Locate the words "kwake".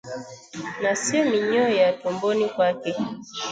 2.49-2.91